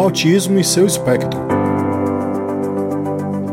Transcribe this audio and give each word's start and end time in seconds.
autismo 0.00 0.58
e 0.58 0.64
seu 0.64 0.86
espectro. 0.86 1.40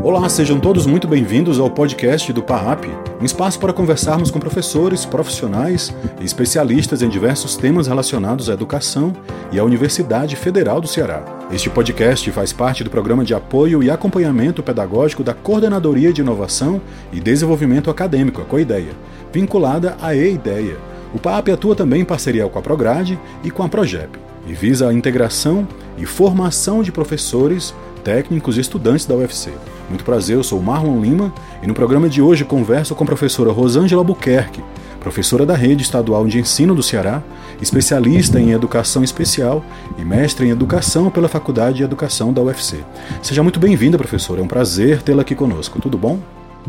Olá, 0.04 0.29
sejam 0.29 0.60
todos 0.60 0.86
muito 0.86 1.07
bem-vindos 1.07 1.60
ao 1.60 1.68
podcast 1.68 2.31
do 2.31 2.44
PAAP, 2.44 2.86
um 3.20 3.25
espaço 3.25 3.60
para 3.60 3.73
conversarmos 3.73 4.29
com 4.29 4.39
professores, 4.39 5.04
profissionais 5.04 5.92
e 6.21 6.23
especialistas 6.23 7.02
em 7.02 7.10
diversos 7.10 7.55
temas 7.55 7.88
relacionados 7.88 8.47
à 8.50 8.54
educação 8.54 9.13
e 9.52 9.58
à 9.58 9.63
Universidade 9.63 10.35
Federal 10.35 10.79
do 10.79 10.87
Ceará. 10.87 11.23
Este 11.51 11.69
podcast 11.71 12.31
faz 12.31 12.53
parte 12.53 12.83
do 12.83 12.91
programa 12.91 13.25
de 13.25 13.33
apoio 13.33 13.81
e 13.81 13.89
acompanhamento 13.89 14.62
pedagógico 14.62 15.23
da 15.23 15.33
Coordenadoria 15.33 16.13
de 16.13 16.21
Inovação 16.21 16.80
e 17.12 17.20
Desenvolvimento 17.20 17.89
Acadêmico, 17.89 18.41
a 18.41 18.45
COIDEA, 18.45 18.93
vinculada 19.34 19.98
à 19.99 20.16
EIDEA. 20.16 20.77
O 21.12 21.17
PAAP 21.17 21.49
atua 21.49 21.75
também 21.75 22.02
em 22.02 22.05
parceria 22.05 22.48
com 22.48 22.59
a 22.59 22.62
Prograde 22.62 23.20
e 23.43 23.49
com 23.49 23.63
a 23.63 23.70
Progep 23.70 24.25
e 24.45 24.53
visa 24.53 24.89
a 24.89 24.93
integração 24.93 25.67
e 25.98 26.05
formação 26.05 26.81
de 26.81 26.91
professores, 26.91 27.73
técnicos 28.03 28.58
e 28.58 28.62
estudantes 28.62 29.05
da 29.05 29.16
UFC. 29.16 29.52
Muito 29.90 30.03
prazer, 30.03 30.36
eu 30.36 30.44
sou 30.44 30.62
Marlon 30.62 31.02
Lima 31.02 31.34
e 31.62 31.67
no 31.67 31.73
programa 31.73 32.09
de 32.09 32.22
hoje 32.22 32.45
converso 32.45 32.95
com 32.95 33.03
a 33.03 33.08
professora 33.08 33.52
Rosângela 33.52 34.03
Buquerque, 34.03 34.63
professora 35.00 35.45
da 35.45 35.53
Rede 35.53 35.84
Estadual 35.84 36.26
de 36.26 36.39
Ensino 36.39 36.73
do 36.73 36.81
Ceará, 36.81 37.22
especialista 37.62 38.39
em 38.39 38.52
Educação 38.52 39.03
Especial 39.03 39.63
e 39.98 40.03
mestre 40.03 40.48
em 40.48 40.50
Educação 40.50 41.12
pela 41.12 41.27
Faculdade 41.27 41.77
de 41.77 41.84
Educação 41.84 42.34
da 42.34 42.41
UFC. 42.41 42.84
Seja 43.22 43.44
muito 43.44 43.59
bem-vinda, 43.59 43.98
professora, 43.98 44.41
é 44.41 44.44
um 44.44 44.48
prazer 44.48 45.03
tê-la 45.03 45.22
aqui 45.22 45.36
conosco, 45.36 45.80
tudo 45.80 45.98
bom? 45.98 46.20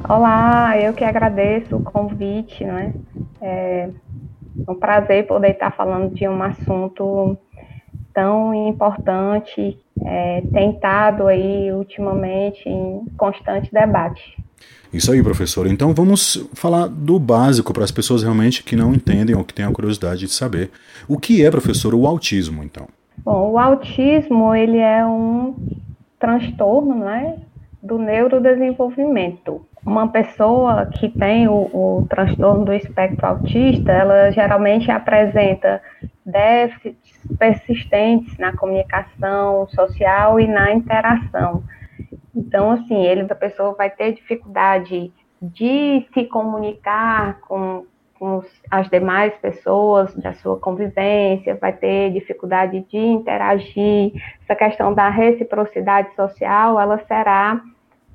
Olá, 0.06 0.78
eu 0.78 0.92
que 0.92 1.02
agradeço 1.02 1.76
o 1.76 1.82
convite, 1.82 2.62
né? 2.64 2.92
É 3.40 3.88
um 4.68 4.74
prazer 4.74 5.26
poder 5.26 5.52
estar 5.52 5.70
falando 5.70 6.14
de 6.14 6.28
um 6.28 6.42
assunto 6.42 7.36
tão 8.16 8.54
importante, 8.66 9.78
é, 10.02 10.42
tentado 10.50 11.26
aí 11.26 11.70
ultimamente 11.70 12.66
em 12.66 13.04
constante 13.14 13.70
debate. 13.70 14.42
Isso 14.90 15.12
aí, 15.12 15.22
professor. 15.22 15.66
Então 15.66 15.92
vamos 15.92 16.48
falar 16.54 16.86
do 16.86 17.18
básico 17.18 17.74
para 17.74 17.84
as 17.84 17.90
pessoas 17.90 18.22
realmente 18.22 18.64
que 18.64 18.74
não 18.74 18.94
entendem 18.94 19.36
ou 19.36 19.44
que 19.44 19.52
têm 19.52 19.66
a 19.66 19.70
curiosidade 19.70 20.20
de 20.20 20.32
saber. 20.32 20.70
O 21.06 21.18
que 21.18 21.44
é, 21.44 21.50
professor, 21.50 21.94
o 21.94 22.06
autismo, 22.06 22.64
então? 22.64 22.88
Bom, 23.18 23.50
o 23.52 23.58
autismo 23.58 24.54
ele 24.54 24.78
é 24.78 25.04
um 25.04 25.54
transtorno, 26.18 26.94
né, 26.94 27.36
do 27.82 27.98
neurodesenvolvimento 27.98 29.60
uma 29.86 30.08
pessoa 30.08 30.86
que 30.86 31.08
tem 31.08 31.46
o, 31.46 31.52
o, 31.52 32.06
transtorno 32.10 32.64
do 32.64 32.72
espectro 32.72 33.24
autista, 33.24 33.92
ela 33.92 34.32
geralmente 34.32 34.90
apresenta 34.90 35.80
déficits 36.24 37.15
persistentes 37.38 38.36
na 38.38 38.56
comunicação 38.56 39.68
social 39.68 40.40
e 40.40 40.46
na 40.46 40.72
interação. 40.72 41.62
Então, 42.34 42.70
assim, 42.70 43.04
ele, 43.04 43.22
a 43.22 43.34
pessoa 43.34 43.74
vai 43.74 43.88
ter 43.90 44.12
dificuldade 44.12 45.12
de 45.40 46.06
se 46.12 46.24
comunicar 46.24 47.40
com, 47.40 47.86
com 48.18 48.42
as 48.70 48.88
demais 48.88 49.34
pessoas 49.36 50.14
da 50.16 50.32
sua 50.34 50.58
convivência, 50.58 51.56
vai 51.56 51.72
ter 51.72 52.12
dificuldade 52.12 52.84
de 52.90 52.98
interagir. 52.98 54.12
Essa 54.42 54.54
questão 54.54 54.92
da 54.92 55.08
reciprocidade 55.08 56.14
social, 56.14 56.80
ela 56.80 56.98
será 57.06 57.60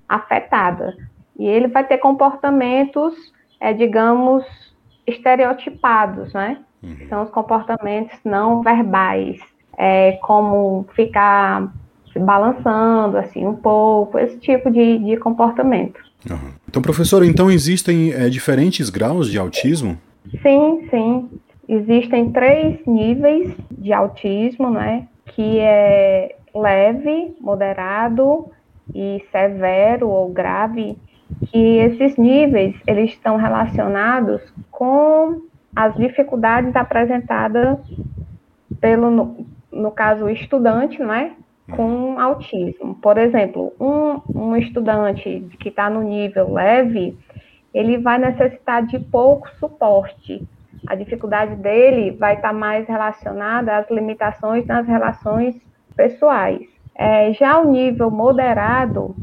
afetada. 0.07 0.95
E 1.37 1.47
ele 1.47 1.67
vai 1.67 1.83
ter 1.83 1.97
comportamentos, 1.97 3.15
é, 3.59 3.73
digamos, 3.73 4.45
estereotipados, 5.07 6.33
né? 6.33 6.63
Uhum. 6.83 6.97
São 7.09 7.23
os 7.23 7.29
comportamentos 7.29 8.17
não 8.23 8.61
verbais, 8.61 9.39
é, 9.77 10.13
como 10.23 10.85
ficar 10.95 11.71
se 12.11 12.19
balançando 12.19 13.17
assim 13.17 13.45
um 13.45 13.55
pouco, 13.55 14.17
esse 14.17 14.37
tipo 14.37 14.69
de, 14.69 14.97
de 14.99 15.17
comportamento. 15.17 15.99
Uhum. 16.29 16.51
Então, 16.67 16.81
professora, 16.81 17.25
então 17.25 17.49
existem 17.49 18.11
é, 18.13 18.29
diferentes 18.29 18.89
graus 18.89 19.29
de 19.29 19.37
autismo? 19.37 19.97
Sim, 20.41 20.87
sim. 20.89 21.29
Existem 21.67 22.31
três 22.31 22.85
níveis 22.85 23.53
de 23.71 23.93
autismo, 23.93 24.69
né? 24.69 25.07
Que 25.27 25.59
é 25.59 26.35
leve, 26.53 27.33
moderado 27.39 28.51
e 28.93 29.23
severo 29.31 30.09
ou 30.09 30.29
grave 30.29 30.97
que 31.47 31.77
esses 31.77 32.17
níveis 32.17 32.75
eles 32.85 33.11
estão 33.11 33.37
relacionados 33.37 34.41
com 34.69 35.41
as 35.75 35.95
dificuldades 35.95 36.75
apresentadas 36.75 37.79
pelo, 38.79 39.09
no, 39.09 39.45
no 39.71 39.91
caso, 39.91 40.29
estudante, 40.29 40.99
não 40.99 41.13
é? 41.13 41.31
Com 41.75 42.19
autismo. 42.19 42.95
Por 42.95 43.17
exemplo, 43.17 43.73
um, 43.79 44.21
um 44.33 44.55
estudante 44.57 45.47
que 45.59 45.69
está 45.69 45.89
no 45.89 46.01
nível 46.01 46.51
leve, 46.53 47.17
ele 47.73 47.97
vai 47.97 48.17
necessitar 48.17 48.85
de 48.85 48.99
pouco 48.99 49.49
suporte. 49.59 50.45
A 50.87 50.95
dificuldade 50.95 51.55
dele 51.55 52.11
vai 52.11 52.35
estar 52.35 52.49
tá 52.49 52.53
mais 52.53 52.87
relacionada 52.87 53.77
às 53.77 53.89
limitações 53.89 54.65
nas 54.65 54.85
relações 54.87 55.55
pessoais. 55.95 56.61
É, 56.95 57.31
já 57.33 57.59
o 57.59 57.71
nível 57.71 58.11
moderado, 58.11 59.15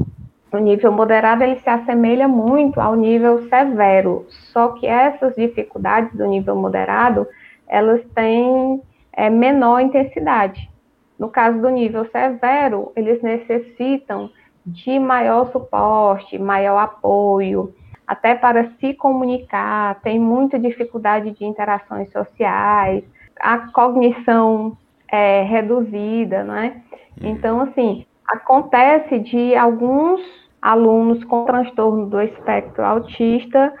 o 0.51 0.57
nível 0.57 0.91
moderado 0.91 1.43
ele 1.43 1.59
se 1.59 1.69
assemelha 1.69 2.27
muito 2.27 2.79
ao 2.81 2.95
nível 2.95 3.47
severo, 3.49 4.25
só 4.29 4.69
que 4.69 4.87
essas 4.87 5.35
dificuldades 5.35 6.15
do 6.15 6.25
nível 6.25 6.55
moderado 6.55 7.27
elas 7.67 8.03
têm 8.15 8.81
é, 9.13 9.29
menor 9.29 9.79
intensidade. 9.79 10.69
No 11.17 11.29
caso 11.29 11.59
do 11.61 11.69
nível 11.69 12.05
severo, 12.09 12.91
eles 12.95 13.21
necessitam 13.21 14.29
de 14.65 14.97
maior 14.97 15.51
suporte, 15.51 16.39
maior 16.39 16.77
apoio, 16.77 17.73
até 18.07 18.33
para 18.33 18.71
se 18.79 18.93
comunicar, 18.95 19.99
tem 20.01 20.19
muita 20.19 20.57
dificuldade 20.57 21.31
de 21.31 21.45
interações 21.45 22.11
sociais, 22.11 23.03
a 23.39 23.71
cognição 23.71 24.75
é 25.11 25.43
reduzida, 25.43 26.43
né? 26.43 26.81
Então, 27.21 27.61
assim, 27.61 28.05
acontece 28.29 29.19
de 29.19 29.55
alguns 29.55 30.21
alunos 30.61 31.23
com 31.23 31.45
transtorno 31.45 32.07
do 32.07 32.21
espectro 32.21 32.83
autista 32.83 33.73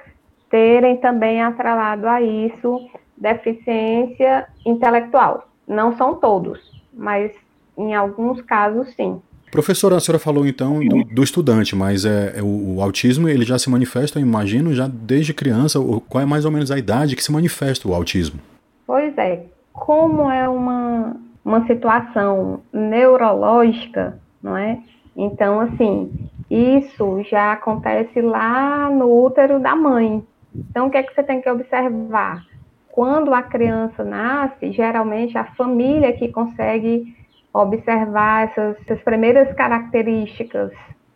terem 0.49 0.97
também 0.97 1.41
atrelado 1.41 2.07
a 2.07 2.21
isso 2.21 2.89
deficiência 3.17 4.47
intelectual. 4.65 5.47
Não 5.67 5.95
são 5.97 6.15
todos, 6.15 6.59
mas 6.93 7.31
em 7.77 7.93
alguns 7.93 8.41
casos 8.41 8.93
sim. 8.95 9.21
Professora, 9.51 9.97
a 9.97 9.99
senhora 9.99 10.19
falou 10.19 10.45
então 10.45 10.79
do, 10.79 11.03
do 11.03 11.23
estudante, 11.23 11.75
mas 11.75 12.05
é, 12.05 12.37
é 12.37 12.41
o, 12.41 12.75
o, 12.75 12.81
autismo 12.81 13.27
ele 13.27 13.43
já 13.43 13.57
se 13.57 13.69
manifesta, 13.69 14.19
eu 14.19 14.23
imagino, 14.23 14.73
já 14.73 14.87
desde 14.87 15.33
criança. 15.33 15.79
Qual 16.07 16.21
é 16.21 16.25
mais 16.25 16.45
ou 16.45 16.51
menos 16.51 16.69
a 16.71 16.77
idade 16.77 17.15
que 17.15 17.23
se 17.23 17.31
manifesta 17.31 17.87
o 17.87 17.93
autismo? 17.93 18.39
Pois 18.85 19.17
é, 19.17 19.43
como 19.73 20.29
é 20.29 20.47
uma, 20.47 21.15
uma 21.43 21.65
situação 21.65 22.61
neurológica, 22.71 24.19
não 24.41 24.55
é? 24.55 24.79
Então, 25.15 25.59
assim, 25.59 26.29
isso 26.49 27.21
já 27.23 27.53
acontece 27.53 28.21
lá 28.21 28.89
no 28.89 29.23
útero 29.23 29.59
da 29.59 29.75
mãe. 29.75 30.23
Então, 30.55 30.87
o 30.87 30.89
que 30.89 30.97
é 30.97 31.03
que 31.03 31.13
você 31.13 31.23
tem 31.23 31.41
que 31.41 31.49
observar? 31.49 32.43
Quando 32.91 33.33
a 33.33 33.41
criança 33.41 34.03
nasce, 34.03 34.71
geralmente 34.71 35.37
a 35.37 35.43
família 35.43 36.13
que 36.13 36.29
consegue 36.29 37.15
observar 37.53 38.45
essas, 38.45 38.77
essas 38.81 39.01
primeiras 39.03 39.51
características. 39.53 40.71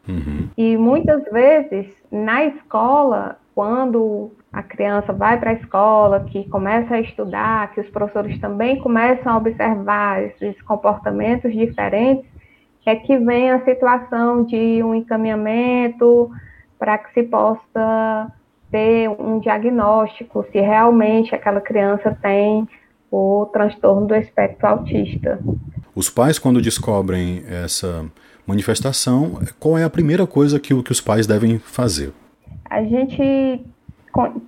Uhum. 0.07 0.49
E 0.57 0.77
muitas 0.77 1.23
vezes, 1.31 1.87
na 2.11 2.45
escola, 2.45 3.37
quando 3.55 4.31
a 4.51 4.61
criança 4.61 5.13
vai 5.13 5.39
para 5.39 5.51
a 5.51 5.53
escola, 5.53 6.25
que 6.25 6.47
começa 6.49 6.95
a 6.95 6.99
estudar, 6.99 7.71
que 7.71 7.81
os 7.81 7.89
professores 7.89 8.39
também 8.39 8.79
começam 8.79 9.33
a 9.33 9.37
observar 9.37 10.23
esses 10.23 10.61
comportamentos 10.61 11.51
diferentes, 11.53 12.25
é 12.85 12.95
que 12.95 13.17
vem 13.17 13.51
a 13.51 13.63
situação 13.63 14.43
de 14.43 14.83
um 14.83 14.93
encaminhamento 14.93 16.29
para 16.77 16.97
que 16.97 17.13
se 17.13 17.23
possa 17.23 18.31
ter 18.69 19.07
um 19.09 19.39
diagnóstico 19.39 20.45
se 20.51 20.59
realmente 20.59 21.33
aquela 21.33 21.61
criança 21.61 22.17
tem 22.21 22.67
o 23.11 23.45
transtorno 23.53 24.07
do 24.07 24.15
espectro 24.15 24.67
autista. 24.67 25.39
Os 25.95 26.09
pais, 26.09 26.39
quando 26.39 26.59
descobrem 26.59 27.43
essa 27.47 28.05
manifestação, 28.47 29.39
qual 29.59 29.77
é 29.77 29.83
a 29.83 29.89
primeira 29.89 30.25
coisa 30.25 30.59
que, 30.59 30.81
que 30.81 30.91
os 30.91 30.99
pais 30.99 31.27
devem 31.27 31.59
fazer? 31.59 32.11
A 32.65 32.83
gente 32.83 33.63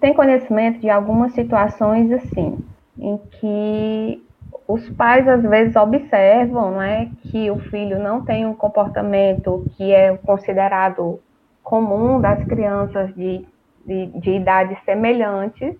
tem 0.01 0.13
conhecimento 0.13 0.79
de 0.79 0.89
algumas 0.89 1.33
situações 1.33 2.11
assim, 2.11 2.57
em 2.97 3.19
que 3.39 4.24
os 4.67 4.89
pais 4.91 5.27
às 5.27 5.43
vezes 5.43 5.75
observam 5.75 6.77
né, 6.77 7.11
que 7.21 7.51
o 7.51 7.59
filho 7.59 7.99
não 7.99 8.23
tem 8.23 8.45
um 8.45 8.53
comportamento 8.53 9.65
que 9.75 9.91
é 9.91 10.17
considerado 10.17 11.19
comum 11.63 12.19
das 12.19 12.43
crianças 12.45 13.13
de, 13.15 13.45
de, 13.85 14.07
de 14.19 14.31
idades 14.31 14.77
semelhantes. 14.83 15.75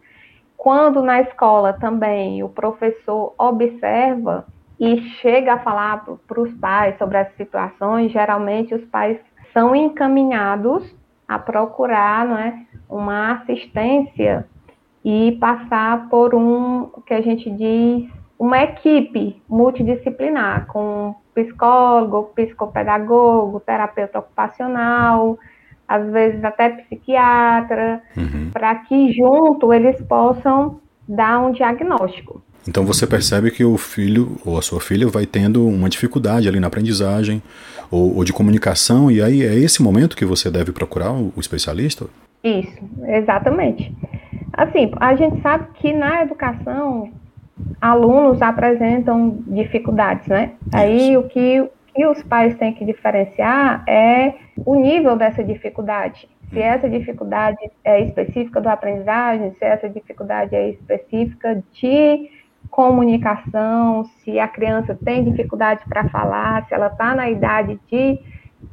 Quando 0.56 1.02
na 1.02 1.22
escola 1.22 1.74
também 1.74 2.44
o 2.44 2.50
professor 2.50 3.34
observa 3.38 4.46
e 4.80 5.02
chega 5.22 5.54
a 5.54 5.60
falar 5.60 6.06
para 6.28 6.42
os 6.42 6.54
pais 6.54 6.98
sobre 6.98 7.18
as 7.18 7.34
situações, 7.36 8.12
geralmente 8.12 8.74
os 8.74 8.84
pais 8.86 9.18
são 9.54 9.76
encaminhados 9.76 10.96
a 11.28 11.40
procurar 11.40 12.26
não 12.26 12.38
é, 12.38 12.66
uma 12.90 13.34
assistência 13.34 14.46
e 15.04 15.38
passar 15.40 16.10
por 16.10 16.36
um, 16.36 16.90
que 17.06 17.14
a 17.14 17.22
gente 17.22 17.50
diz, 17.50 18.10
uma 18.38 18.62
equipe 18.64 19.42
multidisciplinar, 19.48 20.68
com 20.68 21.16
psicólogo, 21.34 22.32
psicopedagogo, 22.36 23.60
terapeuta 23.60 24.20
ocupacional, 24.20 25.38
às 25.88 26.10
vezes 26.12 26.44
até 26.44 26.70
psiquiatra, 26.70 28.02
uhum. 28.16 28.50
para 28.52 28.76
que 28.76 29.14
junto 29.14 29.74
eles 29.74 30.02
possam 30.02 30.80
dar 31.08 31.40
um 31.40 31.52
diagnóstico. 31.52 32.42
Então 32.68 32.84
você 32.84 33.06
percebe 33.06 33.52
que 33.52 33.64
o 33.64 33.78
filho 33.78 34.38
ou 34.44 34.58
a 34.58 34.62
sua 34.62 34.82
filha 34.82 35.08
vai 35.08 35.26
tendo 35.26 35.68
uma 35.68 35.88
dificuldade 35.88 36.48
ali 36.48 36.60
na 36.60 36.66
aprendizagem 36.66 37.42
ou, 37.92 38.18
ou 38.18 38.24
de 38.24 38.34
comunicação, 38.34 39.12
e 39.12 39.22
aí 39.22 39.44
é 39.44 39.54
esse 39.54 39.84
momento 39.84 40.18
que 40.18 40.26
você 40.26 40.50
deve 40.50 40.72
procurar 40.72 41.12
o, 41.12 41.32
o 41.36 41.40
especialista? 41.40 42.08
Isso, 42.44 42.78
exatamente. 43.08 43.96
Assim, 44.54 44.92
a 44.98 45.16
gente 45.16 45.42
sabe 45.42 45.68
que 45.76 45.94
na 45.94 46.24
educação 46.24 47.12
alunos 47.86 48.42
apresentam 48.42 49.38
dificuldades, 49.46 50.28
né? 50.28 50.54
Aí 50.74 51.16
o 51.16 51.24
que, 51.24 51.70
que 51.94 52.06
os 52.08 52.24
pais 52.24 52.56
têm 52.58 52.74
que 52.74 52.84
diferenciar 52.84 53.84
é 53.88 54.34
o 54.66 54.76
nível 54.76 55.16
dessa 55.16 55.44
dificuldade. 55.44 56.28
Se 56.50 56.60
essa 56.60 56.90
dificuldade 56.90 57.60
é 57.84 58.02
específica 58.02 58.60
do 58.60 58.70
aprendizagem, 58.70 59.54
se 59.60 59.64
essa 59.64 59.88
dificuldade 59.88 60.56
é 60.56 60.70
específica 60.70 61.64
de 61.74 62.30
comunicação, 62.72 64.04
se 64.24 64.40
a 64.40 64.48
criança 64.48 64.98
tem 65.06 65.24
dificuldade 65.24 65.84
para 65.88 66.10
falar, 66.10 66.66
se 66.66 66.74
ela 66.74 66.88
está 66.88 67.14
na 67.14 67.30
idade 67.30 67.80
de, 67.88 68.20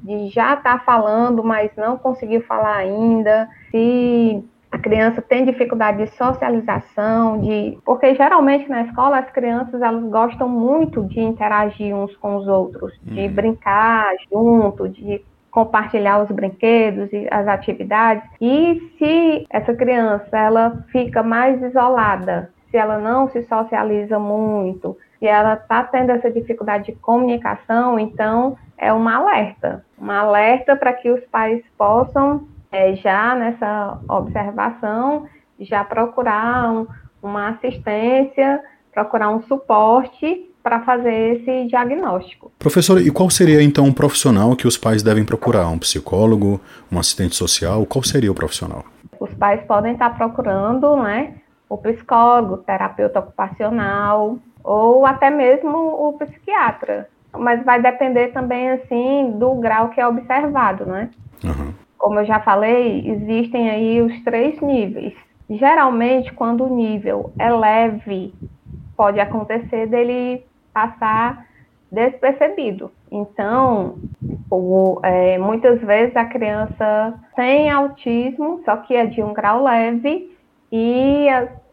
de 0.02 0.28
já 0.30 0.54
estar 0.54 0.78
tá 0.78 0.84
falando, 0.84 1.44
mas 1.44 1.70
não 1.76 1.98
conseguiu 1.98 2.40
falar 2.42 2.76
ainda, 2.76 3.46
se 3.70 4.42
a 4.72 4.78
criança 4.78 5.20
tem 5.20 5.44
dificuldade 5.44 5.98
de 5.98 6.10
socialização, 6.16 7.38
de 7.38 7.78
porque 7.84 8.14
geralmente 8.14 8.68
na 8.70 8.82
escola 8.82 9.18
as 9.18 9.30
crianças 9.30 9.82
elas 9.82 10.02
gostam 10.04 10.48
muito 10.48 11.04
de 11.04 11.20
interagir 11.20 11.94
uns 11.94 12.16
com 12.16 12.36
os 12.36 12.48
outros, 12.48 12.98
de 13.02 13.20
uhum. 13.20 13.32
brincar 13.32 14.10
junto, 14.30 14.88
de 14.88 15.22
compartilhar 15.50 16.22
os 16.22 16.30
brinquedos 16.30 17.12
e 17.12 17.28
as 17.30 17.46
atividades. 17.46 18.24
E 18.40 18.80
se 18.98 19.46
essa 19.50 19.74
criança 19.74 20.38
ela 20.38 20.82
fica 20.90 21.22
mais 21.22 21.62
isolada, 21.62 22.50
se 22.70 22.78
ela 22.78 22.96
não 22.96 23.28
se 23.28 23.42
socializa 23.42 24.18
muito, 24.18 24.96
se 25.18 25.26
ela 25.26 25.52
está 25.52 25.84
tendo 25.84 26.12
essa 26.12 26.30
dificuldade 26.30 26.86
de 26.86 26.92
comunicação, 26.92 27.98
então 27.98 28.56
é 28.78 28.90
uma 28.90 29.16
alerta, 29.16 29.84
uma 29.98 30.20
alerta 30.20 30.74
para 30.74 30.94
que 30.94 31.10
os 31.10 31.20
pais 31.26 31.62
possam 31.76 32.48
é, 32.72 32.96
já 32.96 33.34
nessa 33.34 34.00
observação 34.08 35.28
já 35.64 35.84
procurar 35.84 36.72
um, 36.72 36.86
uma 37.22 37.50
assistência, 37.50 38.60
procurar 38.92 39.30
um 39.30 39.42
suporte 39.42 40.48
para 40.62 40.80
fazer 40.80 41.36
esse 41.36 41.66
diagnóstico. 41.68 42.52
Professora, 42.58 43.00
e 43.00 43.10
qual 43.10 43.28
seria 43.30 43.62
então 43.62 43.84
um 43.84 43.92
profissional 43.92 44.54
que 44.54 44.66
os 44.66 44.76
pais 44.76 45.02
devem 45.02 45.24
procurar? 45.24 45.68
Um 45.68 45.78
psicólogo, 45.78 46.60
um 46.90 46.98
assistente 46.98 47.34
social? 47.34 47.84
Qual 47.86 48.02
seria 48.02 48.30
o 48.30 48.34
profissional? 48.34 48.84
Os 49.18 49.32
pais 49.34 49.60
podem 49.66 49.92
estar 49.92 50.10
procurando, 50.16 50.96
né, 50.96 51.34
o 51.68 51.76
psicólogo, 51.78 52.58
terapeuta 52.58 53.20
ocupacional 53.20 54.38
ou 54.62 55.04
até 55.04 55.30
mesmo 55.30 55.76
o 55.76 56.12
psiquiatra. 56.18 57.08
Mas 57.36 57.64
vai 57.64 57.80
depender 57.80 58.28
também, 58.28 58.70
assim, 58.70 59.32
do 59.38 59.54
grau 59.54 59.88
que 59.88 60.00
é 60.00 60.06
observado, 60.06 60.84
né? 60.84 61.08
Como 62.02 62.18
eu 62.18 62.24
já 62.24 62.40
falei, 62.40 63.08
existem 63.08 63.70
aí 63.70 64.02
os 64.02 64.24
três 64.24 64.60
níveis. 64.60 65.14
Geralmente, 65.48 66.32
quando 66.32 66.64
o 66.64 66.74
nível 66.74 67.32
é 67.38 67.48
leve, 67.48 68.34
pode 68.96 69.20
acontecer 69.20 69.86
dele 69.86 70.44
passar 70.74 71.46
despercebido. 71.92 72.90
Então, 73.08 73.98
o, 74.50 74.98
é, 75.04 75.38
muitas 75.38 75.80
vezes 75.80 76.16
a 76.16 76.24
criança 76.24 77.14
tem 77.36 77.70
autismo, 77.70 78.60
só 78.64 78.78
que 78.78 78.96
é 78.96 79.06
de 79.06 79.22
um 79.22 79.32
grau 79.32 79.62
leve, 79.62 80.36
e 80.72 81.28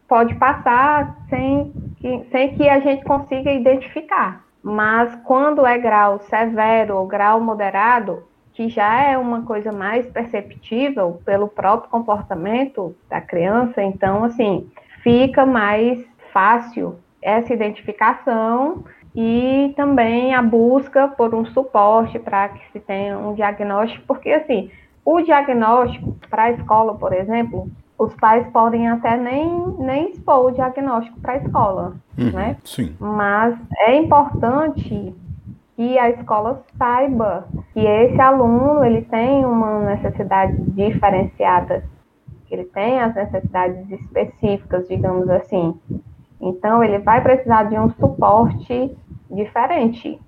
pode 0.06 0.36
passar 0.36 1.26
sem 1.28 1.72
que, 1.96 2.24
sem 2.30 2.54
que 2.54 2.68
a 2.68 2.78
gente 2.78 3.02
consiga 3.02 3.50
identificar. 3.50 4.44
Mas 4.62 5.12
quando 5.24 5.66
é 5.66 5.76
grau 5.76 6.20
severo 6.20 6.98
ou 6.98 7.08
grau 7.08 7.40
moderado, 7.40 8.29
que 8.60 8.68
já 8.68 9.04
é 9.04 9.16
uma 9.16 9.40
coisa 9.40 9.72
mais 9.72 10.06
perceptível 10.08 11.18
pelo 11.24 11.48
próprio 11.48 11.88
comportamento 11.88 12.94
da 13.08 13.18
criança, 13.18 13.82
então, 13.82 14.22
assim, 14.22 14.68
fica 15.02 15.46
mais 15.46 15.98
fácil 16.30 16.96
essa 17.22 17.54
identificação 17.54 18.84
e 19.16 19.72
também 19.78 20.34
a 20.34 20.42
busca 20.42 21.08
por 21.08 21.34
um 21.34 21.46
suporte 21.46 22.18
para 22.18 22.50
que 22.50 22.60
se 22.70 22.80
tenha 22.80 23.16
um 23.16 23.32
diagnóstico, 23.32 24.04
porque, 24.06 24.28
assim, 24.28 24.70
o 25.06 25.22
diagnóstico 25.22 26.14
para 26.28 26.42
a 26.42 26.50
escola, 26.50 26.94
por 26.96 27.14
exemplo, 27.14 27.66
os 27.98 28.12
pais 28.16 28.46
podem 28.48 28.90
até 28.90 29.16
nem, 29.16 29.74
nem 29.78 30.10
expor 30.10 30.44
o 30.44 30.50
diagnóstico 30.50 31.18
para 31.18 31.32
a 31.32 31.36
escola, 31.38 31.94
uhum, 32.18 32.30
né? 32.30 32.58
Sim. 32.62 32.94
Mas 33.00 33.58
é 33.86 33.96
importante 33.96 35.14
que 35.80 35.98
a 35.98 36.10
escola 36.10 36.62
saiba 36.76 37.48
que 37.72 37.80
esse 37.80 38.20
aluno 38.20 38.84
ele 38.84 39.00
tem 39.00 39.46
uma 39.46 39.80
necessidade 39.94 40.54
diferenciada, 40.72 41.82
que 42.44 42.54
ele 42.54 42.64
tem 42.64 43.00
as 43.00 43.14
necessidades 43.14 43.90
específicas, 43.90 44.86
digamos 44.86 45.26
assim. 45.30 45.74
Então 46.38 46.84
ele 46.84 46.98
vai 46.98 47.22
precisar 47.22 47.62
de 47.64 47.78
um 47.78 47.88
suporte 47.94 48.94
diferente 49.30 50.20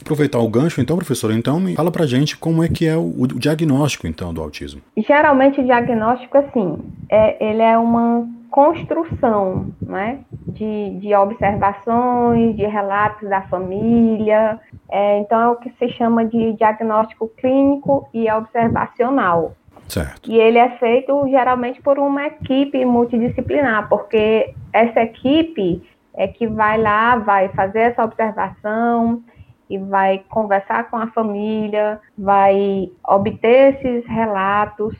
aproveitar 0.00 0.38
o 0.38 0.48
gancho, 0.48 0.80
então, 0.80 0.96
professor, 0.96 1.32
então 1.32 1.58
me 1.58 1.74
fala 1.74 1.90
pra 1.90 2.06
gente 2.06 2.36
como 2.36 2.62
é 2.62 2.68
que 2.68 2.86
é 2.86 2.96
o, 2.96 3.22
o 3.22 3.26
diagnóstico, 3.26 4.06
então, 4.06 4.32
do 4.32 4.40
autismo. 4.40 4.80
Geralmente 4.96 5.60
o 5.60 5.64
diagnóstico, 5.64 6.38
assim, 6.38 6.78
é, 7.10 7.44
ele 7.44 7.60
é 7.60 7.76
uma 7.76 8.28
construção, 8.56 9.66
né, 9.82 10.20
de, 10.48 10.98
de 10.98 11.14
observações, 11.14 12.56
de 12.56 12.64
relatos 12.64 13.28
da 13.28 13.42
família, 13.42 14.58
é, 14.90 15.18
então 15.18 15.38
é 15.38 15.48
o 15.48 15.56
que 15.56 15.68
se 15.78 15.90
chama 15.90 16.24
de 16.24 16.54
diagnóstico 16.54 17.28
clínico 17.36 18.08
e 18.14 18.32
observacional. 18.32 19.54
Certo. 19.88 20.30
E 20.30 20.38
ele 20.38 20.56
é 20.56 20.70
feito 20.78 21.28
geralmente 21.28 21.82
por 21.82 21.98
uma 21.98 22.28
equipe 22.28 22.82
multidisciplinar, 22.86 23.90
porque 23.90 24.54
essa 24.72 25.02
equipe 25.02 25.82
é 26.14 26.26
que 26.26 26.46
vai 26.46 26.80
lá, 26.80 27.16
vai 27.16 27.50
fazer 27.50 27.80
essa 27.80 28.02
observação, 28.02 29.22
e 29.68 29.76
vai 29.76 30.22
conversar 30.30 30.88
com 30.88 30.96
a 30.96 31.08
família, 31.08 32.00
vai 32.16 32.90
obter 33.06 33.74
esses 33.74 34.06
relatos 34.06 34.96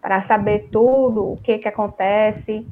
para 0.00 0.24
saber 0.28 0.68
tudo 0.70 1.32
o 1.32 1.36
que, 1.42 1.58
que 1.58 1.68
acontece, 1.68 2.64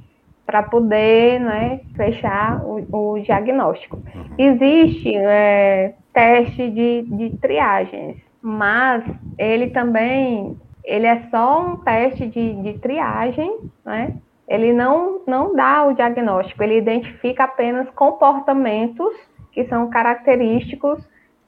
para 0.47 0.63
poder 0.63 1.41
né, 1.41 1.81
fechar 1.97 2.63
o, 2.65 3.15
o 3.15 3.21
diagnóstico. 3.21 4.01
Existe 4.39 5.15
é, 5.15 5.95
teste 6.13 6.71
de, 6.71 7.03
de 7.03 7.37
triagens, 7.39 8.17
mas 8.43 9.03
ele 9.39 9.71
também 9.71 10.57
ele 10.85 11.07
é 11.07 11.23
só 11.31 11.67
um 11.67 11.77
teste 11.79 12.27
de, 12.27 12.55
de 12.63 12.79
triagem, 12.79 13.59
né? 13.85 14.15
Ele 14.47 14.75
não, 14.75 15.23
não 15.27 15.57
dá 15.57 15.87
o 15.87 15.95
diagnóstico, 15.95 16.63
ele 16.63 16.77
identifica 16.77 17.45
apenas 17.45 17.89
comportamentos 17.91 19.15
que 19.51 19.65
são 19.65 19.89
característicos 19.89 21.03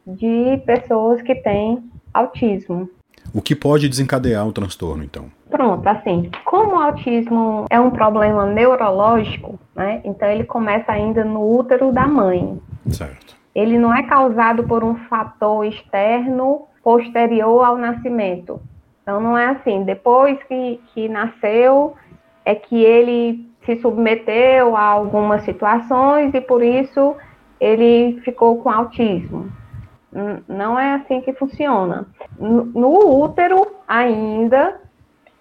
de 0.06 0.62
pessoas 0.64 1.20
que 1.20 1.34
têm 1.34 1.84
autismo. 2.14 2.88
O 3.36 3.42
que 3.42 3.54
pode 3.54 3.86
desencadear 3.86 4.48
o 4.48 4.50
transtorno, 4.50 5.04
então? 5.04 5.26
Pronto, 5.50 5.86
assim, 5.86 6.30
como 6.46 6.74
o 6.74 6.78
autismo 6.78 7.66
é 7.68 7.78
um 7.78 7.90
problema 7.90 8.46
neurológico, 8.46 9.60
né? 9.74 10.00
Então 10.06 10.26
ele 10.26 10.44
começa 10.44 10.90
ainda 10.90 11.22
no 11.22 11.58
útero 11.58 11.92
da 11.92 12.06
mãe. 12.06 12.58
Certo. 12.88 13.36
Ele 13.54 13.76
não 13.76 13.94
é 13.94 14.04
causado 14.04 14.64
por 14.64 14.82
um 14.82 14.94
fator 15.10 15.66
externo 15.66 16.62
posterior 16.82 17.62
ao 17.62 17.76
nascimento. 17.76 18.58
Então 19.02 19.20
não 19.20 19.36
é 19.36 19.50
assim, 19.50 19.84
depois 19.84 20.42
que, 20.44 20.80
que 20.94 21.06
nasceu, 21.06 21.94
é 22.42 22.54
que 22.54 22.82
ele 22.82 23.46
se 23.66 23.76
submeteu 23.82 24.74
a 24.74 24.82
algumas 24.82 25.44
situações 25.44 26.32
e 26.32 26.40
por 26.40 26.62
isso 26.62 27.14
ele 27.60 28.18
ficou 28.24 28.62
com 28.62 28.70
autismo. 28.70 29.52
Não 30.48 30.78
é 30.78 30.94
assim 30.94 31.20
que 31.20 31.32
funciona. 31.32 32.06
No 32.38 33.22
útero, 33.22 33.66
ainda, 33.86 34.80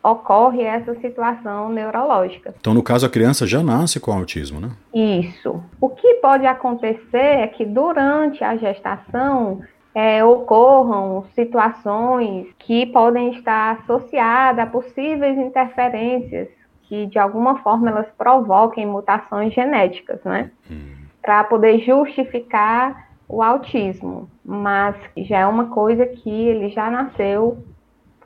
ocorre 0.03 0.61
essa 0.61 0.93
situação 0.95 1.69
neurológica. 1.69 2.53
Então, 2.59 2.73
no 2.73 2.83
caso, 2.83 3.05
a 3.05 3.09
criança 3.09 3.47
já 3.47 3.63
nasce 3.63 3.99
com 3.99 4.11
autismo, 4.11 4.59
né? 4.59 4.71
Isso. 4.93 5.63
O 5.81 5.89
que 5.89 6.15
pode 6.15 6.45
acontecer 6.45 7.17
é 7.17 7.47
que 7.47 7.65
durante 7.65 8.43
a 8.43 8.55
gestação 8.55 9.61
é, 9.95 10.23
ocorram 10.23 11.25
situações 11.33 12.47
que 12.59 12.85
podem 12.87 13.31
estar 13.31 13.79
associadas 13.79 14.67
a 14.67 14.69
possíveis 14.69 15.37
interferências 15.37 16.49
que, 16.83 17.07
de 17.07 17.17
alguma 17.17 17.59
forma, 17.63 17.89
elas 17.89 18.07
provoquem 18.17 18.85
mutações 18.85 19.53
genéticas, 19.53 20.19
né? 20.23 20.51
Hum. 20.69 20.93
Para 21.21 21.43
poder 21.45 21.79
justificar 21.79 23.05
o 23.27 23.41
autismo. 23.41 24.29
Mas 24.43 24.95
já 25.17 25.39
é 25.39 25.45
uma 25.47 25.65
coisa 25.67 26.05
que 26.05 26.29
ele 26.29 26.69
já 26.69 26.89
nasceu 26.89 27.63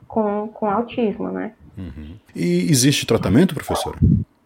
com, 0.06 0.48
com 0.48 0.70
autismo, 0.70 1.28
né? 1.30 1.52
Uhum. 1.76 2.16
E 2.34 2.70
existe 2.70 3.06
tratamento, 3.06 3.54
professora? 3.54 3.96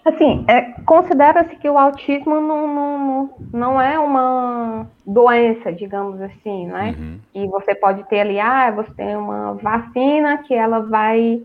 Assim, 0.05 0.45
é, 0.47 0.61
considera-se 0.85 1.57
que 1.57 1.69
o 1.69 1.79
autismo 1.79 2.39
não, 2.39 2.75
não, 2.75 3.31
não 3.53 3.81
é 3.81 3.99
uma 3.99 4.87
doença, 5.07 5.73
digamos 5.73 6.21
assim, 6.21 6.67
né? 6.67 6.95
Uhum. 6.99 7.19
E 7.35 7.47
você 7.47 7.75
pode 7.75 8.05
ter 8.05 8.21
ali, 8.21 8.39
ah, 8.39 8.71
você 8.71 8.93
tem 8.93 9.17
uma 9.17 9.55
vacina 9.55 10.39
que 10.39 10.53
ela 10.53 10.81
vai 10.81 11.43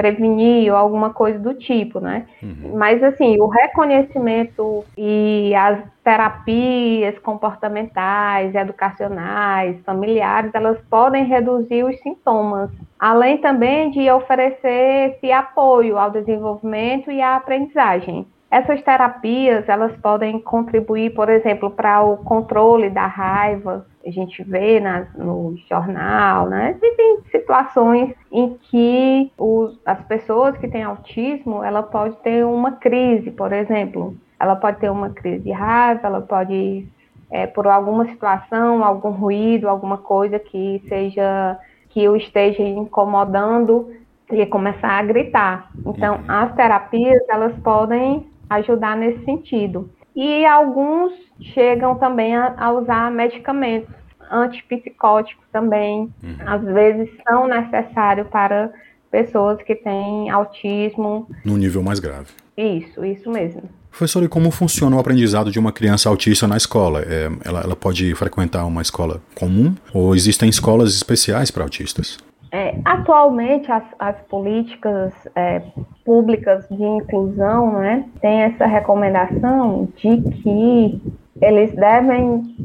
prevenir 0.00 0.72
ou 0.72 0.78
alguma 0.78 1.10
coisa 1.10 1.38
do 1.38 1.52
tipo, 1.52 2.00
né? 2.00 2.26
Uhum. 2.42 2.72
Mas 2.74 3.02
assim, 3.02 3.38
o 3.38 3.46
reconhecimento 3.46 4.82
e 4.96 5.54
as 5.54 5.78
terapias 6.02 7.18
comportamentais, 7.18 8.54
educacionais, 8.54 9.78
familiares, 9.84 10.54
elas 10.54 10.78
podem 10.88 11.26
reduzir 11.26 11.84
os 11.84 12.00
sintomas, 12.00 12.70
além 12.98 13.36
também 13.38 13.90
de 13.90 14.10
oferecer 14.10 15.10
esse 15.10 15.30
apoio 15.30 15.98
ao 15.98 16.10
desenvolvimento 16.10 17.10
e 17.10 17.20
à 17.20 17.36
aprendizagem. 17.36 18.26
Essas 18.50 18.82
terapias, 18.82 19.68
elas 19.68 19.96
podem 19.98 20.40
contribuir, 20.40 21.14
por 21.14 21.28
exemplo, 21.28 21.70
para 21.70 22.02
o 22.02 22.16
controle 22.16 22.90
da 22.90 23.06
raiva, 23.06 23.86
a 24.04 24.10
gente 24.10 24.42
vê 24.42 24.80
na, 24.80 25.06
no 25.14 25.54
jornal, 25.68 26.48
né? 26.48 26.70
Existem 26.76 27.18
situações 27.30 28.14
em 28.32 28.56
que 28.62 29.30
os, 29.38 29.78
as 29.84 30.02
pessoas 30.04 30.56
que 30.56 30.66
têm 30.66 30.82
autismo, 30.82 31.62
ela 31.62 31.82
pode 31.82 32.16
ter 32.16 32.44
uma 32.44 32.72
crise, 32.72 33.30
por 33.30 33.52
exemplo. 33.52 34.16
Ela 34.38 34.56
pode 34.56 34.78
ter 34.78 34.90
uma 34.90 35.10
crise 35.10 35.44
de 35.44 35.52
raiva, 35.52 36.06
ela 36.06 36.20
pode, 36.22 36.88
é, 37.30 37.46
por 37.46 37.66
alguma 37.66 38.06
situação, 38.06 38.82
algum 38.82 39.10
ruído, 39.10 39.68
alguma 39.68 39.98
coisa 39.98 40.38
que 40.38 40.82
seja 40.88 41.58
que 41.90 42.08
o 42.08 42.16
esteja 42.16 42.62
incomodando 42.62 43.92
e 44.30 44.46
começar 44.46 44.98
a 44.98 45.02
gritar. 45.02 45.70
Então, 45.84 46.16
uhum. 46.16 46.24
as 46.26 46.54
terapias, 46.54 47.20
elas 47.28 47.52
podem 47.62 48.29
ajudar 48.50 48.96
nesse 48.96 49.24
sentido. 49.24 49.88
E 50.14 50.44
alguns 50.44 51.12
chegam 51.40 51.94
também 51.94 52.36
a, 52.36 52.54
a 52.58 52.72
usar 52.72 53.10
medicamentos 53.10 53.94
antipsicóticos 54.30 55.44
também, 55.52 56.12
uhum. 56.22 56.36
às 56.46 56.62
vezes 56.62 57.08
são 57.28 57.48
necessários 57.48 58.28
para 58.28 58.72
pessoas 59.10 59.60
que 59.62 59.74
têm 59.74 60.30
autismo. 60.30 61.28
No 61.44 61.56
nível 61.56 61.82
mais 61.82 61.98
grave. 61.98 62.28
Isso, 62.56 63.04
isso 63.04 63.30
mesmo. 63.30 63.62
Professor, 63.90 64.22
e 64.22 64.28
como 64.28 64.50
funciona 64.52 64.96
o 64.96 65.00
aprendizado 65.00 65.50
de 65.50 65.58
uma 65.58 65.72
criança 65.72 66.08
autista 66.08 66.46
na 66.46 66.56
escola? 66.56 67.02
É, 67.02 67.28
ela, 67.44 67.60
ela, 67.60 67.74
pode 67.74 68.14
frequentar 68.14 68.64
uma 68.64 68.82
escola 68.82 69.20
comum 69.34 69.74
ou 69.92 70.14
existem 70.14 70.48
escolas 70.48 70.94
especiais 70.94 71.50
para 71.50 71.64
autistas? 71.64 72.18
É, 72.52 72.80
atualmente, 72.84 73.70
as, 73.70 73.84
as 73.98 74.20
políticas 74.22 75.14
é, 75.36 75.62
públicas 76.04 76.66
de 76.68 76.82
inclusão 76.82 77.78
né, 77.78 78.08
têm 78.20 78.42
essa 78.42 78.66
recomendação 78.66 79.88
de 79.96 80.20
que 80.20 81.00
eles 81.40 81.72
devem, 81.74 82.56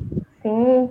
sim, 0.41 0.89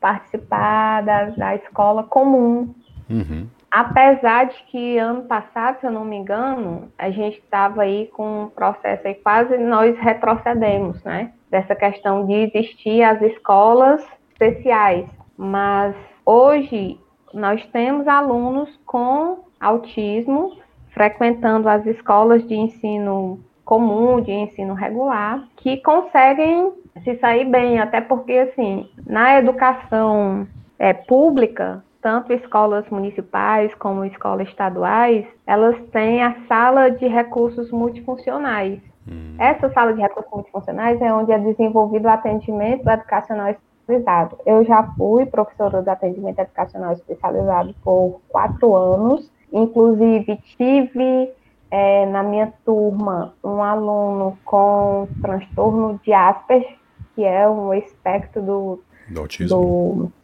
participar 0.00 1.02
da, 1.02 1.26
da 1.26 1.54
escola 1.54 2.02
comum. 2.02 2.74
Uhum. 3.08 3.46
Apesar 3.70 4.46
de 4.46 4.62
que 4.64 4.98
ano 4.98 5.22
passado, 5.22 5.80
se 5.80 5.86
eu 5.86 5.92
não 5.92 6.04
me 6.04 6.16
engano, 6.16 6.88
a 6.98 7.10
gente 7.10 7.38
estava 7.38 7.82
aí 7.82 8.10
com 8.12 8.42
um 8.42 8.48
processo 8.50 9.06
aí, 9.06 9.14
quase 9.14 9.56
nós 9.56 9.96
retrocedemos, 9.98 11.02
né? 11.04 11.32
Dessa 11.50 11.74
questão 11.74 12.26
de 12.26 12.34
existir 12.34 13.02
as 13.02 13.22
escolas 13.22 14.04
especiais. 14.32 15.08
Mas 15.38 15.94
hoje 16.26 16.98
nós 17.32 17.64
temos 17.66 18.06
alunos 18.06 18.68
com 18.86 19.44
autismo 19.60 20.56
frequentando 20.90 21.68
as 21.68 21.84
escolas 21.86 22.46
de 22.46 22.54
ensino 22.54 23.40
comum, 23.64 24.20
de 24.20 24.32
ensino 24.32 24.74
regular, 24.74 25.42
que 25.56 25.78
conseguem 25.78 26.72
se 27.02 27.16
sair 27.16 27.44
bem, 27.44 27.78
até 27.78 28.00
porque, 28.00 28.32
assim, 28.32 28.88
na 29.06 29.38
educação 29.38 30.46
é, 30.78 30.92
pública, 30.92 31.82
tanto 32.02 32.32
escolas 32.32 32.88
municipais 32.90 33.74
como 33.76 34.04
escolas 34.04 34.48
estaduais, 34.48 35.24
elas 35.46 35.76
têm 35.92 36.22
a 36.22 36.36
sala 36.46 36.90
de 36.90 37.06
recursos 37.06 37.70
multifuncionais. 37.70 38.80
Hum. 39.08 39.36
Essa 39.38 39.70
sala 39.70 39.94
de 39.94 40.00
recursos 40.00 40.30
multifuncionais 40.32 41.00
é 41.00 41.12
onde 41.12 41.32
é 41.32 41.38
desenvolvido 41.38 42.06
o 42.06 42.10
atendimento 42.10 42.88
educacional 42.88 43.54
especializado. 43.82 44.38
Eu 44.46 44.64
já 44.64 44.82
fui 44.96 45.26
professora 45.26 45.82
de 45.82 45.90
atendimento 45.90 46.38
educacional 46.38 46.92
especializado 46.92 47.74
por 47.82 48.20
quatro 48.28 48.74
anos, 48.74 49.30
inclusive 49.52 50.36
tive 50.56 51.30
é, 51.70 52.06
na 52.06 52.22
minha 52.22 52.52
turma 52.64 53.34
um 53.42 53.62
aluno 53.62 54.38
com 54.44 55.08
transtorno 55.20 56.00
de 56.04 56.12
Asperger, 56.12 56.76
que 57.14 57.24
é 57.24 57.48
um 57.48 57.74
espectro 57.74 58.42
do, 58.42 58.80
do 59.08 59.20
autismo, 59.20 59.56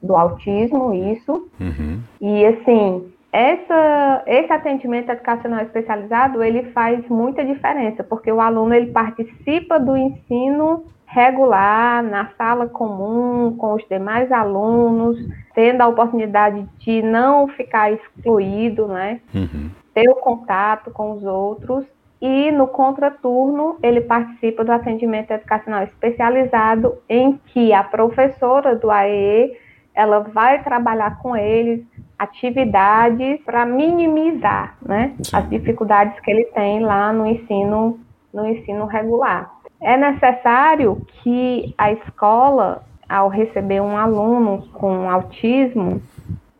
do, 0.00 0.06
do 0.06 0.16
autismo 0.16 0.94
isso. 0.94 1.48
Uhum. 1.60 2.00
E 2.20 2.46
assim, 2.46 3.12
essa, 3.32 4.22
esse 4.26 4.52
atendimento 4.52 5.10
educacional 5.10 5.60
especializado, 5.60 6.42
ele 6.42 6.64
faz 6.72 7.06
muita 7.08 7.44
diferença, 7.44 8.02
porque 8.02 8.32
o 8.32 8.40
aluno 8.40 8.74
ele 8.74 8.90
participa 8.90 9.78
do 9.78 9.96
ensino 9.96 10.84
regular, 11.08 12.02
na 12.02 12.28
sala 12.36 12.68
comum, 12.68 13.56
com 13.56 13.74
os 13.74 13.84
demais 13.88 14.30
alunos, 14.30 15.18
tendo 15.54 15.80
a 15.80 15.88
oportunidade 15.88 16.68
de 16.78 17.02
não 17.02 17.48
ficar 17.48 17.90
excluído, 17.90 18.86
né? 18.86 19.20
Uhum. 19.34 19.70
Ter 19.94 20.08
o 20.10 20.16
contato 20.16 20.90
com 20.90 21.12
os 21.12 21.24
outros 21.24 21.84
e 22.20 22.50
no 22.50 22.66
contraturno 22.66 23.78
ele 23.82 24.00
participa 24.02 24.64
do 24.64 24.72
atendimento 24.72 25.30
educacional 25.30 25.84
especializado 25.84 26.98
em 27.08 27.40
que 27.46 27.72
a 27.72 27.82
professora 27.82 28.74
do 28.74 28.90
AE 28.90 29.56
ela 29.94 30.20
vai 30.20 30.62
trabalhar 30.62 31.18
com 31.18 31.34
eles 31.36 31.84
atividades 32.18 33.40
para 33.44 33.64
minimizar 33.64 34.76
né, 34.82 35.14
as 35.32 35.48
dificuldades 35.48 36.18
que 36.20 36.30
ele 36.30 36.44
tem 36.46 36.80
lá 36.80 37.12
no 37.12 37.24
ensino 37.26 37.98
no 38.32 38.46
ensino 38.46 38.84
regular. 38.84 39.57
É 39.80 39.96
necessário 39.96 41.06
que 41.22 41.74
a 41.78 41.92
escola, 41.92 42.82
ao 43.08 43.28
receber 43.28 43.80
um 43.80 43.96
aluno 43.96 44.68
com 44.74 45.08
autismo, 45.08 46.02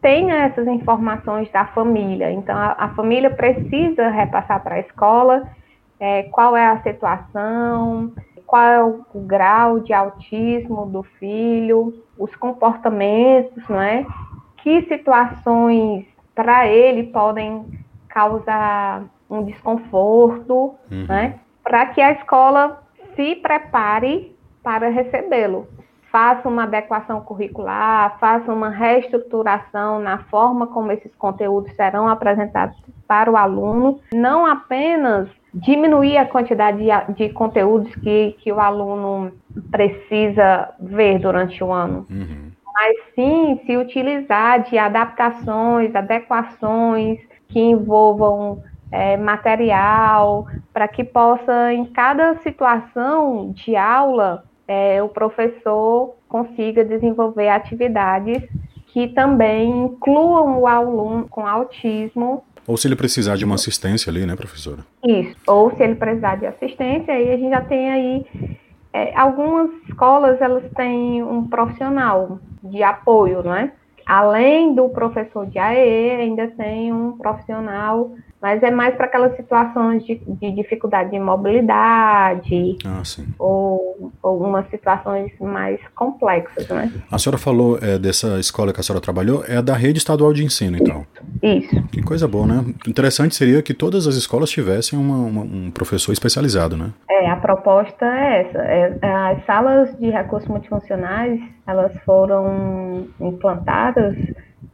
tenha 0.01 0.45
essas 0.45 0.67
informações 0.67 1.51
da 1.51 1.67
família. 1.67 2.31
Então, 2.31 2.57
a, 2.57 2.77
a 2.79 2.89
família 2.91 3.31
precisa 3.31 4.09
repassar 4.09 4.63
para 4.63 4.77
a 4.77 4.81
escola 4.81 5.49
é, 5.99 6.25
qual 6.25 6.57
é 6.57 6.67
a 6.67 6.81
situação, 6.83 8.13
qual 8.47 8.63
é 8.63 8.83
o, 8.83 9.05
o, 9.13 9.21
grau 9.21 9.81
de 9.81 9.93
autismo 9.93 10.87
do 10.87 11.03
filho, 11.03 12.03
os 12.17 12.35
comportamentos, 12.37 13.69
não 13.69 13.81
é? 13.81 14.07
Que 14.59 14.83
situações 14.83 16.07
para 16.35 16.69
ele 16.69 17.05
podem 17.05 17.67
causar 18.09 19.03
um 19.29 19.43
desconforto, 19.45 20.75
uhum. 20.91 21.07
né? 21.09 21.35
Para 21.63 21.87
que 21.87 22.01
a 22.01 22.13
escola 22.13 22.83
se 23.19 23.35
prepare 23.35 24.33
para 24.63 24.89
recebê-lo 24.89 25.67
faça 26.11 26.49
uma 26.49 26.65
adequação 26.65 27.21
curricular, 27.21 28.19
faça 28.19 28.53
uma 28.53 28.71
reestruturação 28.71 30.01
na 30.01 30.19
forma 30.25 30.67
como 30.69 30.93
esses 30.93 31.15
conteúdos 31.17 31.75
serão 31.77 32.09
apresentados 32.09 32.77
para 33.07 33.31
o 33.31 33.37
aluno, 33.37 34.01
não 34.13 34.47
apenas 34.47 35.29
diminuir 35.53 36.17
a 36.17 36.27
quantidade 36.27 36.79
de, 36.79 37.13
de 37.15 37.29
conteúdos 37.33 37.95
que, 37.97 38.37
que 38.39 38.53
o 38.53 38.61
aluno 38.61 39.33
precisa 39.71 40.71
ver 40.81 41.19
durante 41.19 41.63
o 41.63 41.73
ano, 41.73 42.07
uhum. 42.11 42.53
mas 42.75 42.97
sim 43.15 43.61
se 43.67 43.77
utilizar 43.77 44.63
de 44.65 44.79
adaptações, 44.79 45.95
adequações 45.95 47.19
que 47.49 47.59
envolvam 47.61 48.63
é, 48.91 49.17
material, 49.17 50.47
para 50.73 50.89
que 50.89 51.05
possa, 51.05 51.73
em 51.73 51.85
cada 51.87 52.37
situação 52.37 53.53
de 53.53 53.77
aula, 53.77 54.45
é, 54.67 55.03
o 55.03 55.09
professor 55.09 56.15
consiga 56.29 56.85
desenvolver 56.85 57.49
atividades 57.49 58.43
que 58.89 59.09
também 59.09 59.71
incluam 59.71 60.61
o 60.61 60.67
aluno 60.67 61.29
com 61.29 61.47
autismo 61.47 62.43
Ou 62.67 62.77
se 62.77 62.89
ele 62.89 62.97
precisar 62.97 63.37
de 63.37 63.45
uma 63.45 63.55
assistência 63.55 64.11
ali, 64.11 64.27
né, 64.27 64.35
professora? 64.35 64.79
Isso. 65.05 65.37
Ou 65.47 65.75
se 65.75 65.83
ele 65.83 65.95
precisar 65.95 66.37
de 66.37 66.47
assistência, 66.47 67.13
aí 67.15 67.33
a 67.33 67.37
gente 67.37 67.51
já 67.51 67.61
tem 67.61 67.91
aí 67.91 68.27
é, 68.93 69.15
algumas 69.17 69.71
escolas 69.89 70.41
elas 70.41 70.65
têm 70.75 71.23
um 71.23 71.47
profissional 71.47 72.39
de 72.63 72.83
apoio, 72.83 73.43
não 73.43 73.55
é? 73.55 73.73
Além 74.05 74.75
do 74.75 74.89
professor 74.89 75.47
de 75.47 75.59
AE, 75.59 76.11
ainda 76.13 76.49
tem 76.49 76.93
um 76.93 77.13
profissional 77.19 78.13
mas 78.41 78.63
é 78.63 78.71
mais 78.71 78.95
para 78.95 79.07
aquelas 79.07 79.37
situações 79.37 80.05
de, 80.05 80.21
de, 80.27 80.53
dificuldade 80.53 81.11
de 81.11 81.19
mobilidade 81.19 82.77
ah, 82.85 83.03
ou 83.39 84.13
algumas 84.23 84.69
situações 84.71 85.33
mais 85.41 85.81
complexas, 85.95 86.69
né? 86.69 86.93
A 87.11 87.19
senhora 87.19 87.39
falou 87.39 87.79
é, 87.81 87.99
dessa 87.99 88.39
escola 88.39 88.73
que 88.73 88.81
a 88.81 88.83
senhora 88.83 89.03
trabalhou, 89.03 89.45
é 89.47 89.61
da 89.61 89.75
rede 89.75 89.99
estadual 89.99 90.33
de 90.33 90.45
ensino, 90.45 90.77
então? 90.77 91.07
Isso. 91.43 91.59
Isso. 91.59 91.89
Que 91.89 92.03
coisa 92.03 92.27
boa, 92.27 92.47
né? 92.47 92.65
Interessante 92.87 93.35
seria 93.35 93.63
que 93.63 93.75
todas 93.75 94.07
as 94.07 94.15
escolas 94.15 94.51
tivessem 94.51 94.99
uma, 94.99 95.17
uma, 95.17 95.43
um 95.43 95.71
professor 95.71 96.13
especializado, 96.13 96.77
né? 96.77 96.93
É, 97.11 97.31
a 97.31 97.37
proposta 97.37 98.05
é 98.05 98.43
essa. 98.43 98.59
É, 98.59 98.99
as 99.03 99.45
salas 99.45 99.97
de 99.99 100.11
recursos 100.11 100.49
multifuncionais, 100.49 101.41
elas 101.67 101.93
foram 102.05 103.07
implantadas 103.21 104.17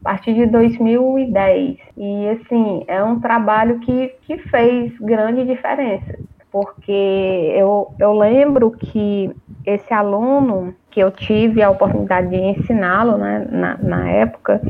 a 0.05 0.11
partir 0.11 0.35
de 0.35 0.47
2010. 0.47 1.79
E, 1.97 2.29
assim, 2.29 2.85
é 2.87 3.03
um 3.03 3.19
trabalho 3.19 3.81
que, 3.81 4.15
que 4.23 4.37
fez 4.39 4.97
grande 4.99 5.45
diferença, 5.45 6.19
porque 6.53 7.53
eu, 7.57 7.95
eu 7.99 8.13
lembro 8.13 8.71
que 8.71 9.35
esse 9.65 9.93
aluno 9.95 10.75
que 10.91 11.01
eu 11.01 11.11
tive 11.11 11.63
a 11.63 11.71
oportunidade 11.71 12.29
de 12.29 12.37
ensiná-lo 12.37 13.17
né, 13.17 13.49
na, 13.51 13.79
na 13.79 14.11
época, 14.11 14.61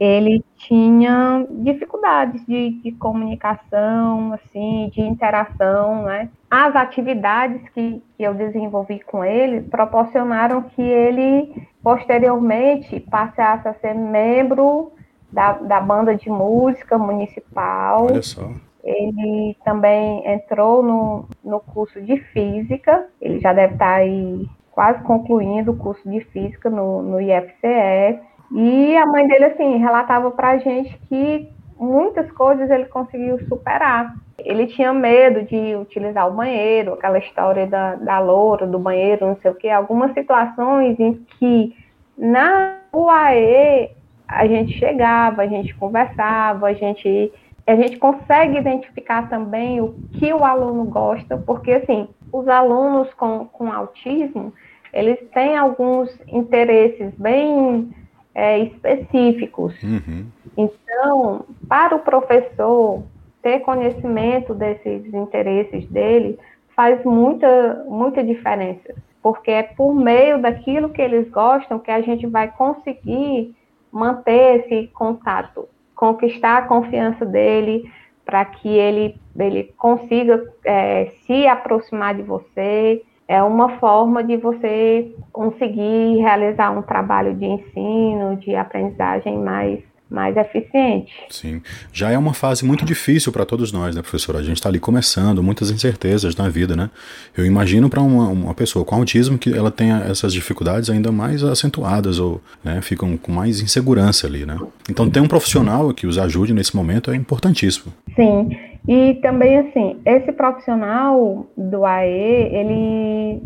ele 0.00 0.42
tinha 0.56 1.46
dificuldades 1.50 2.44
de, 2.46 2.70
de, 2.82 2.92
comunicação, 2.92 4.32
assim, 4.32 4.90
de 4.92 5.02
interação, 5.02 6.04
né? 6.04 6.30
As 6.50 6.74
atividades 6.74 7.60
que, 7.70 8.02
que 8.16 8.22
eu 8.22 8.32
desenvolvi 8.32 9.00
com 9.00 9.22
ele 9.22 9.60
proporcionaram 9.60 10.62
que 10.62 10.80
ele, 10.80 11.68
posteriormente, 11.82 13.00
passasse 13.00 13.68
a 13.68 13.74
ser 13.74 13.94
membro 13.94 14.92
da, 15.32 15.52
da 15.52 15.80
banda 15.80 16.14
de 16.14 16.28
música 16.28 16.98
municipal. 16.98 18.06
Olha 18.06 18.22
só. 18.22 18.50
Ele 18.82 19.56
também 19.64 20.26
entrou 20.26 20.82
no, 20.82 21.28
no 21.44 21.60
curso 21.60 22.00
de 22.00 22.18
física, 22.32 23.06
ele 23.20 23.38
já 23.38 23.52
deve 23.52 23.74
estar 23.74 23.96
aí 23.96 24.48
quase 24.70 25.02
concluindo 25.02 25.72
o 25.72 25.76
curso 25.76 26.08
de 26.08 26.20
física 26.20 26.70
no, 26.70 27.02
no 27.02 27.20
IFCE. 27.20 28.20
E 28.52 28.96
a 28.96 29.06
mãe 29.06 29.28
dele, 29.28 29.44
assim, 29.44 29.76
relatava 29.76 30.30
pra 30.30 30.58
gente 30.58 30.98
que 31.08 31.48
muitas 31.78 32.30
coisas 32.32 32.70
ele 32.70 32.86
conseguiu 32.86 33.38
superar. 33.46 34.14
Ele 34.44 34.66
tinha 34.66 34.92
medo 34.92 35.42
de 35.42 35.76
utilizar 35.76 36.28
o 36.28 36.34
banheiro, 36.34 36.94
aquela 36.94 37.18
história 37.18 37.66
da, 37.66 37.94
da 37.96 38.18
loura, 38.18 38.66
do 38.66 38.78
banheiro, 38.78 39.26
não 39.26 39.36
sei 39.36 39.50
o 39.50 39.54
que, 39.54 39.68
algumas 39.68 40.12
situações 40.12 40.98
em 40.98 41.14
que 41.38 41.76
na 42.16 42.76
UAE 42.92 43.90
a 44.28 44.46
gente 44.46 44.78
chegava, 44.78 45.42
a 45.42 45.46
gente 45.46 45.74
conversava, 45.74 46.68
a 46.68 46.72
gente, 46.72 47.32
a 47.66 47.74
gente 47.74 47.98
consegue 47.98 48.58
identificar 48.58 49.28
também 49.28 49.80
o 49.80 49.94
que 50.12 50.32
o 50.32 50.44
aluno 50.44 50.84
gosta, 50.84 51.36
porque 51.36 51.72
assim, 51.72 52.08
os 52.32 52.46
alunos 52.46 53.12
com, 53.14 53.46
com 53.46 53.72
autismo, 53.72 54.52
eles 54.92 55.18
têm 55.32 55.56
alguns 55.56 56.10
interesses 56.28 57.12
bem 57.16 57.90
é, 58.34 58.58
específicos. 58.60 59.74
Uhum. 59.82 60.26
Então, 60.56 61.44
para 61.68 61.96
o 61.96 62.00
professor 62.00 63.02
ter 63.42 63.60
conhecimento 63.60 64.54
desses 64.54 65.12
interesses 65.12 65.86
dele 65.88 66.38
faz 66.74 67.04
muita, 67.04 67.84
muita 67.86 68.22
diferença, 68.22 68.94
porque 69.22 69.50
é 69.50 69.62
por 69.62 69.94
meio 69.94 70.40
daquilo 70.40 70.90
que 70.90 71.02
eles 71.02 71.28
gostam 71.30 71.78
que 71.78 71.90
a 71.90 72.00
gente 72.00 72.26
vai 72.26 72.50
conseguir 72.50 73.54
manter 73.92 74.60
esse 74.60 74.86
contato, 74.88 75.68
conquistar 75.94 76.58
a 76.58 76.62
confiança 76.62 77.26
dele, 77.26 77.90
para 78.24 78.44
que 78.44 78.68
ele, 78.68 79.16
ele 79.36 79.64
consiga 79.76 80.42
é, 80.64 81.06
se 81.26 81.46
aproximar 81.48 82.14
de 82.14 82.22
você, 82.22 83.02
é 83.26 83.42
uma 83.42 83.78
forma 83.78 84.24
de 84.24 84.36
você 84.36 85.12
conseguir 85.32 86.16
realizar 86.16 86.70
um 86.70 86.82
trabalho 86.82 87.34
de 87.34 87.44
ensino, 87.44 88.36
de 88.36 88.54
aprendizagem 88.54 89.38
mais 89.38 89.89
mais 90.10 90.36
eficiente. 90.36 91.12
Sim. 91.28 91.62
Já 91.92 92.10
é 92.10 92.18
uma 92.18 92.34
fase 92.34 92.64
muito 92.64 92.84
difícil 92.84 93.30
para 93.30 93.46
todos 93.46 93.72
nós, 93.72 93.94
né, 93.94 94.02
professora? 94.02 94.38
A 94.38 94.42
gente 94.42 94.56
está 94.56 94.68
ali 94.68 94.80
começando, 94.80 95.42
muitas 95.42 95.70
incertezas 95.70 96.34
na 96.34 96.48
vida, 96.48 96.74
né? 96.74 96.90
Eu 97.36 97.46
imagino 97.46 97.88
para 97.88 98.02
uma, 98.02 98.28
uma 98.28 98.54
pessoa 98.54 98.84
com 98.84 98.96
autismo 98.96 99.38
que 99.38 99.54
ela 99.54 99.70
tenha 99.70 100.04
essas 100.08 100.32
dificuldades 100.32 100.90
ainda 100.90 101.12
mais 101.12 101.44
acentuadas 101.44 102.18
ou 102.18 102.40
né, 102.64 102.80
ficam 102.82 103.16
com 103.16 103.30
mais 103.30 103.60
insegurança 103.60 104.26
ali, 104.26 104.44
né? 104.44 104.58
Então 104.88 105.08
ter 105.08 105.20
um 105.20 105.28
profissional 105.28 105.94
que 105.94 106.06
os 106.06 106.18
ajude 106.18 106.52
nesse 106.52 106.74
momento 106.74 107.10
é 107.10 107.16
importantíssimo. 107.16 107.92
Sim. 108.16 108.50
E 108.88 109.14
também, 109.22 109.58
assim, 109.58 110.00
esse 110.04 110.32
profissional 110.32 111.46
do 111.56 111.84
AE, 111.84 112.08
ele 112.08 113.42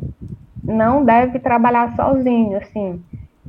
não 0.62 1.04
deve 1.04 1.38
trabalhar 1.38 1.94
sozinho, 1.96 2.56
assim. 2.56 3.02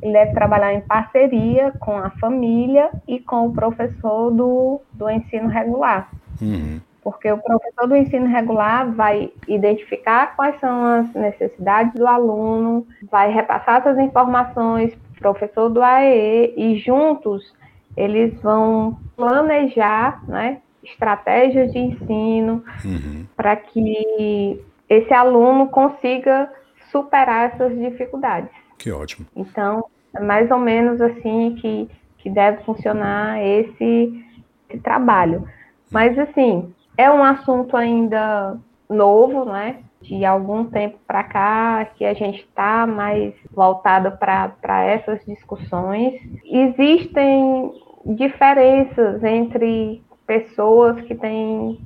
Ele 0.05 0.13
deve 0.13 0.33
trabalhar 0.33 0.71
em 0.71 0.81
parceria 0.81 1.73
com 1.79 1.97
a 1.97 2.11
família 2.11 2.91
e 3.07 3.19
com 3.19 3.47
o 3.47 3.53
professor 3.53 4.29
do, 4.29 4.79
do 4.93 5.09
ensino 5.09 5.47
regular. 5.47 6.11
Uhum. 6.39 6.79
Porque 7.01 7.31
o 7.31 7.39
professor 7.39 7.87
do 7.87 7.95
ensino 7.95 8.27
regular 8.27 8.91
vai 8.91 9.31
identificar 9.47 10.35
quais 10.35 10.59
são 10.59 10.85
as 10.85 11.11
necessidades 11.15 11.95
do 11.95 12.05
aluno, 12.05 12.85
vai 13.09 13.31
repassar 13.31 13.77
essas 13.77 13.97
informações 13.97 14.95
para 15.17 15.31
o 15.31 15.33
professor 15.33 15.69
do 15.69 15.81
AE 15.81 16.53
e 16.55 16.77
juntos 16.77 17.51
eles 17.97 18.39
vão 18.41 18.99
planejar 19.15 20.23
né, 20.27 20.59
estratégias 20.83 21.71
de 21.71 21.79
ensino 21.79 22.63
uhum. 22.83 23.25
para 23.35 23.55
que 23.55 24.63
esse 24.87 25.11
aluno 25.11 25.67
consiga 25.69 26.51
superar 26.91 27.53
essas 27.53 27.75
dificuldades. 27.75 28.51
Que 28.77 28.91
ótimo. 28.91 29.25
Então, 29.35 29.85
mais 30.21 30.49
ou 30.51 30.59
menos 30.59 31.01
assim 31.01 31.55
que, 31.59 31.89
que 32.17 32.29
deve 32.29 32.63
funcionar 32.63 33.41
esse, 33.43 34.25
esse 34.69 34.81
trabalho. 34.81 35.47
Mas, 35.91 36.17
assim, 36.17 36.73
é 36.97 37.09
um 37.11 37.23
assunto 37.23 37.75
ainda 37.75 38.57
novo, 38.89 39.45
né? 39.45 39.77
De 40.01 40.23
algum 40.23 40.65
tempo 40.65 40.97
para 41.07 41.23
cá, 41.23 41.85
que 41.95 42.05
a 42.05 42.13
gente 42.13 42.39
está 42.39 42.85
mais 42.85 43.33
voltada 43.51 44.11
para 44.11 44.83
essas 44.83 45.23
discussões. 45.25 46.13
Existem 46.45 47.71
diferenças 48.05 49.23
entre 49.23 50.03
pessoas 50.27 51.01
que 51.01 51.15
têm 51.15 51.79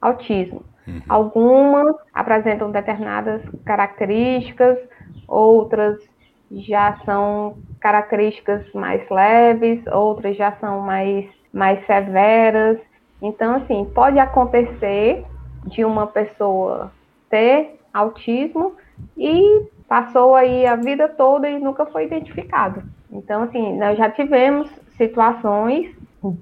autismo. 0.00 0.62
Uhum. 0.86 1.02
Algumas 1.08 1.96
apresentam 2.14 2.70
determinadas 2.70 3.42
características, 3.64 4.78
outras 5.26 5.98
já 6.50 6.98
são 7.04 7.56
características 7.80 8.70
mais 8.72 9.08
leves, 9.10 9.84
outras 9.88 10.36
já 10.36 10.52
são 10.52 10.80
mais, 10.80 11.26
mais 11.52 11.84
severas. 11.86 12.78
Então, 13.20 13.56
assim, 13.56 13.84
pode 13.94 14.18
acontecer 14.18 15.24
de 15.66 15.84
uma 15.84 16.06
pessoa 16.06 16.92
ter 17.28 17.78
autismo 17.92 18.74
e 19.16 19.66
passou 19.88 20.34
aí 20.34 20.66
a 20.66 20.76
vida 20.76 21.08
toda 21.08 21.48
e 21.48 21.58
nunca 21.58 21.86
foi 21.86 22.04
identificado. 22.04 22.82
Então, 23.10 23.44
assim, 23.44 23.76
nós 23.78 23.96
já 23.96 24.10
tivemos 24.10 24.68
situações 24.96 25.94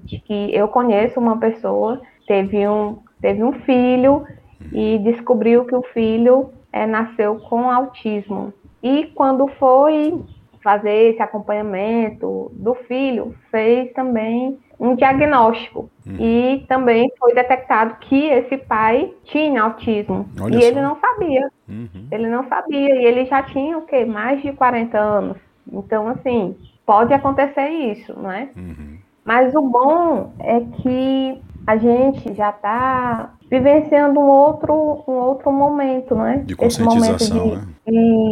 de 0.03 0.19
que 0.19 0.55
eu 0.55 0.67
conheço 0.67 1.19
uma 1.19 1.37
pessoa 1.37 2.01
teve 2.27 2.67
um 2.67 2.97
teve 3.21 3.43
um 3.43 3.53
filho 3.53 4.25
e 4.71 4.97
descobriu 4.99 5.65
que 5.65 5.75
o 5.75 5.83
filho 5.93 6.49
é, 6.71 6.85
nasceu 6.85 7.39
com 7.39 7.69
autismo 7.69 8.53
e 8.85 9.05
quando 9.15 9.47
foi 9.59 10.21
fazer 10.63 11.11
esse 11.11 11.21
acompanhamento 11.21 12.51
do 12.53 12.75
filho 12.87 13.35
fez 13.51 13.91
também 13.93 14.59
um 14.79 14.95
diagnóstico 14.95 15.89
hum. 16.05 16.17
e 16.19 16.65
também 16.67 17.09
foi 17.17 17.33
detectado 17.33 17.95
que 18.01 18.25
esse 18.25 18.57
pai 18.57 19.11
tinha 19.23 19.63
autismo 19.63 20.27
Olha 20.39 20.57
e 20.57 20.61
só. 20.61 20.67
ele 20.67 20.81
não 20.81 20.99
sabia 20.99 21.49
Uhum. 21.67 22.07
ele 22.11 22.27
não 22.27 22.47
sabia 22.47 22.95
e 22.95 23.05
ele 23.05 23.25
já 23.25 23.41
tinha 23.41 23.75
o 23.77 23.81
que 23.87 24.05
mais 24.05 24.39
de 24.43 24.51
40 24.53 24.97
anos 24.99 25.37
então 25.71 26.07
assim 26.09 26.55
pode 26.85 27.11
acontecer 27.13 27.67
isso 27.69 28.13
não 28.19 28.31
é 28.31 28.49
Uhum. 28.55 28.97
mas 29.23 29.55
o 29.55 29.61
bom 29.61 30.31
é 30.39 30.59
que 30.81 31.41
a 31.65 31.77
gente 31.77 32.33
já 32.35 32.49
está 32.51 33.33
vivenciando 33.49 34.19
um 34.19 34.27
outro, 34.27 35.03
um 35.07 35.13
outro 35.13 35.51
momento, 35.51 36.15
né? 36.15 36.43
De 36.45 36.55
conscientização, 36.55 37.49
de, 37.49 37.55
né? 37.55 37.67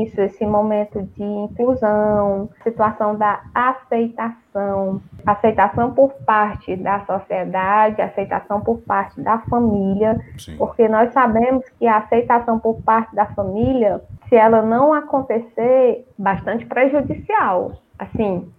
Isso, 0.04 0.20
esse 0.20 0.46
momento 0.46 1.02
de 1.16 1.24
inclusão, 1.24 2.50
situação 2.64 3.16
da 3.16 3.42
aceitação, 3.54 5.00
aceitação 5.26 5.94
por 5.94 6.12
parte 6.26 6.76
da 6.76 7.06
sociedade, 7.06 8.02
aceitação 8.02 8.62
por 8.62 8.80
parte 8.80 9.22
da 9.22 9.38
família, 9.40 10.20
Sim. 10.38 10.58
porque 10.58 10.88
nós 10.88 11.14
sabemos 11.14 11.64
que 11.78 11.86
a 11.86 11.98
aceitação 11.98 12.60
por 12.60 12.82
parte 12.82 13.16
da 13.16 13.28
família, 13.28 14.02
se 14.28 14.36
ela 14.36 14.64
não 14.64 14.92
acontecer, 14.92 16.08
bastante 16.18 16.66
prejudicial, 16.66 17.74
assim, 18.00 18.52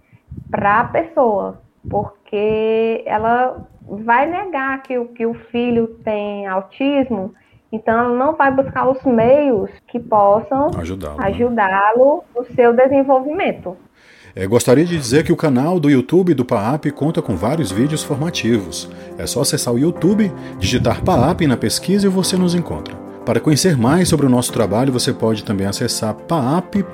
para 0.49 0.81
a 0.81 0.85
pessoa, 0.85 1.61
porque 1.91 3.03
ela 3.07 3.67
vai 3.87 4.31
negar 4.31 4.83
que 4.83 4.99
o, 4.99 5.07
que 5.07 5.27
o 5.27 5.35
filho 5.35 5.89
tem 6.05 6.47
autismo, 6.47 7.35
então 7.71 7.99
ela 7.99 8.17
não 8.17 8.35
vai 8.35 8.51
buscar 8.51 8.89
os 8.89 9.03
meios 9.05 9.71
que 9.89 9.99
possam 9.99 10.71
ajudá-lo 10.79 11.19
né? 11.19 11.27
ajudá 11.27 11.93
no 11.97 12.23
seu 12.55 12.73
desenvolvimento. 12.73 13.77
É, 14.37 14.47
gostaria 14.47 14.85
de 14.85 14.97
dizer 14.97 15.25
que 15.25 15.33
o 15.33 15.37
canal 15.37 15.79
do 15.79 15.89
YouTube 15.89 16.35
do 16.35 16.45
PAAP 16.45 16.87
conta 16.93 17.23
com 17.23 17.37
vários 17.37 17.71
vídeos 17.71 18.03
formativos. 18.03 18.91
É 19.17 19.27
só 19.27 19.43
acessar 19.43 19.73
o 19.73 19.79
YouTube, 19.79 20.33
digitar 20.59 21.05
PAAP 21.05 21.43
na 21.43 21.57
pesquisa 21.57 22.07
e 22.07 22.11
você 22.11 22.37
nos 22.37 22.55
encontra. 22.55 23.04
Para 23.25 23.41
conhecer 23.41 23.75
mais 23.75 24.11
sobre 24.11 24.27
o 24.27 24.29
nosso 24.29 24.53
trabalho, 24.53 24.93
você 24.93 25.11
pode 25.11 25.45
também 25.45 25.67
acessar 25.67 26.13
paap.ufc.br. 26.13 26.85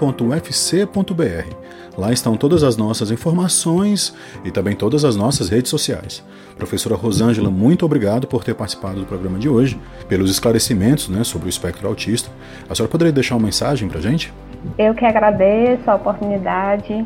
Lá 1.98 2.12
estão 2.12 2.36
todas 2.36 2.62
as 2.62 2.76
nossas 2.76 3.10
informações 3.10 4.14
e 4.44 4.50
também 4.52 4.76
todas 4.76 5.04
as 5.04 5.16
nossas 5.16 5.48
redes 5.48 5.68
sociais. 5.68 6.24
Professora 6.56 6.94
Rosângela, 6.94 7.50
muito 7.50 7.84
obrigado 7.84 8.28
por 8.28 8.44
ter 8.44 8.54
participado 8.54 9.00
do 9.00 9.06
programa 9.06 9.40
de 9.40 9.48
hoje, 9.48 9.76
pelos 10.08 10.30
esclarecimentos 10.30 11.08
né, 11.08 11.24
sobre 11.24 11.48
o 11.48 11.50
espectro 11.50 11.88
autista. 11.88 12.30
A 12.68 12.76
senhora 12.76 12.92
poderia 12.92 13.12
deixar 13.12 13.34
uma 13.34 13.46
mensagem 13.46 13.88
para 13.88 13.98
a 13.98 14.02
gente? 14.02 14.32
Eu 14.78 14.94
que 14.94 15.04
agradeço 15.04 15.90
a 15.90 15.96
oportunidade. 15.96 17.04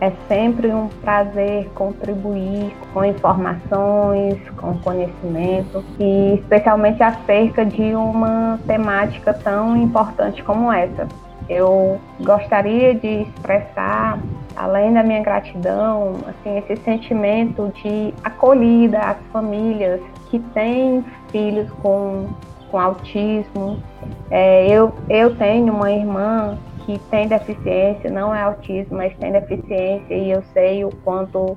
É 0.00 0.10
sempre 0.26 0.68
um 0.68 0.88
prazer 0.88 1.70
contribuir 1.74 2.74
com 2.92 3.04
informações, 3.04 4.36
com 4.56 4.76
conhecimento 4.78 5.84
e 6.00 6.34
especialmente 6.40 7.02
acerca 7.02 7.64
de 7.64 7.94
uma 7.94 8.58
temática 8.66 9.32
tão 9.32 9.76
importante 9.76 10.42
como 10.42 10.72
essa. 10.72 11.06
Eu 11.48 12.00
gostaria 12.20 12.94
de 12.94 13.22
expressar, 13.22 14.18
além 14.56 14.92
da 14.92 15.02
minha 15.02 15.22
gratidão, 15.22 16.16
assim, 16.26 16.58
esse 16.58 16.76
sentimento 16.82 17.72
de 17.82 18.14
acolhida 18.24 18.98
às 18.98 19.18
famílias 19.32 20.00
que 20.30 20.38
têm 20.38 21.04
filhos 21.30 21.70
com, 21.82 22.28
com 22.70 22.78
autismo. 22.78 23.78
É, 24.30 24.66
eu, 24.68 24.92
eu 25.08 25.36
tenho 25.36 25.72
uma 25.72 25.90
irmã 25.90 26.56
que 26.84 26.98
tem 27.10 27.28
deficiência, 27.28 28.10
não 28.10 28.34
é 28.34 28.42
autismo, 28.42 28.96
mas 28.96 29.16
tem 29.16 29.32
deficiência, 29.32 30.14
e 30.14 30.30
eu 30.30 30.42
sei 30.52 30.84
o 30.84 30.90
quanto 31.04 31.56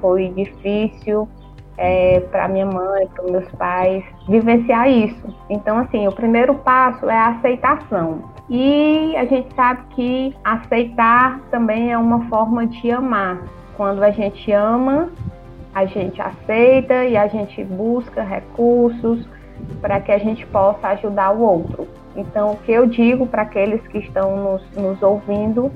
foi 0.00 0.28
difícil 0.30 1.28
é, 1.78 2.20
para 2.30 2.48
minha 2.48 2.66
mãe, 2.66 3.06
para 3.08 3.24
meus 3.30 3.48
pais, 3.52 4.04
vivenciar 4.28 4.88
isso. 4.88 5.26
Então, 5.50 5.78
assim, 5.78 6.06
o 6.06 6.12
primeiro 6.12 6.54
passo 6.54 7.08
é 7.08 7.16
a 7.16 7.28
aceitação. 7.28 8.36
E 8.48 9.14
a 9.16 9.24
gente 9.24 9.54
sabe 9.54 9.82
que 9.90 10.34
aceitar 10.44 11.40
também 11.50 11.92
é 11.92 11.98
uma 11.98 12.28
forma 12.28 12.66
de 12.66 12.90
amar. 12.90 13.42
Quando 13.76 14.02
a 14.02 14.10
gente 14.10 14.50
ama, 14.52 15.10
a 15.74 15.84
gente 15.84 16.20
aceita 16.22 17.04
e 17.04 17.16
a 17.16 17.26
gente 17.26 17.62
busca 17.64 18.22
recursos 18.22 19.28
para 19.80 20.00
que 20.00 20.12
a 20.12 20.18
gente 20.18 20.46
possa 20.46 20.88
ajudar 20.88 21.32
o 21.32 21.42
outro. 21.42 21.86
Então, 22.16 22.52
o 22.52 22.56
que 22.58 22.72
eu 22.72 22.86
digo 22.86 23.26
para 23.26 23.42
aqueles 23.42 23.80
que 23.88 23.98
estão 23.98 24.36
nos, 24.36 24.70
nos 24.72 25.02
ouvindo 25.02 25.70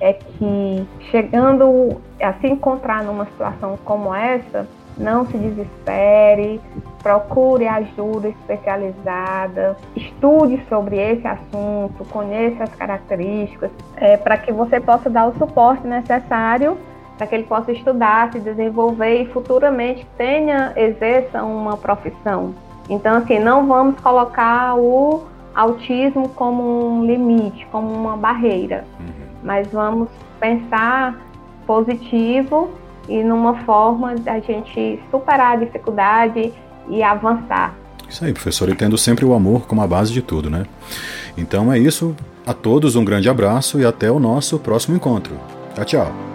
é 0.00 0.12
que 0.12 0.86
chegando 1.10 2.00
a 2.20 2.32
se 2.34 2.46
encontrar 2.46 3.02
numa 3.02 3.24
situação 3.26 3.78
como 3.84 4.14
essa, 4.14 4.66
não 4.96 5.24
se 5.26 5.36
desespere, 5.38 6.60
procure 7.02 7.66
ajuda 7.66 8.28
especializada, 8.28 9.76
estude 9.96 10.62
sobre 10.68 10.96
esse 10.96 11.26
assunto, 11.26 12.04
conheça 12.10 12.64
as 12.64 12.74
características, 12.74 13.70
é, 13.96 14.16
para 14.16 14.36
que 14.36 14.52
você 14.52 14.80
possa 14.80 15.08
dar 15.08 15.26
o 15.26 15.38
suporte 15.38 15.86
necessário 15.86 16.76
para 17.18 17.26
que 17.26 17.34
ele 17.34 17.44
possa 17.44 17.72
estudar, 17.72 18.30
se 18.30 18.38
desenvolver 18.38 19.22
e 19.22 19.26
futuramente 19.26 20.06
tenha, 20.16 20.72
exerça 20.76 21.42
uma 21.42 21.76
profissão. 21.76 22.54
Então, 22.88 23.16
assim, 23.16 23.40
não 23.40 23.66
vamos 23.66 24.00
colocar 24.00 24.76
o 24.76 25.24
autismo 25.54 26.28
como 26.30 26.98
um 26.98 27.04
limite, 27.04 27.66
como 27.70 27.92
uma 27.92 28.16
barreira, 28.16 28.84
uhum. 29.00 29.06
mas 29.42 29.68
vamos 29.68 30.08
pensar 30.38 31.18
positivo 31.66 32.70
e 33.08 33.22
numa 33.22 33.54
forma 33.64 34.14
da 34.16 34.38
gente 34.40 35.00
superar 35.10 35.54
a 35.54 35.56
dificuldade 35.56 36.52
e 36.88 37.02
avançar. 37.02 37.74
Isso 38.08 38.24
aí, 38.24 38.32
professor, 38.32 38.68
e 38.68 38.74
tendo 38.74 38.96
sempre 38.96 39.24
o 39.24 39.34
amor 39.34 39.66
como 39.66 39.82
a 39.82 39.86
base 39.86 40.12
de 40.12 40.22
tudo, 40.22 40.48
né? 40.48 40.64
Então 41.36 41.72
é 41.72 41.78
isso. 41.78 42.14
A 42.46 42.54
todos 42.54 42.96
um 42.96 43.04
grande 43.04 43.28
abraço 43.28 43.78
e 43.78 43.84
até 43.84 44.10
o 44.10 44.18
nosso 44.18 44.58
próximo 44.58 44.96
encontro. 44.96 45.34
Tchau, 45.74 45.84
tchau. 45.84 46.27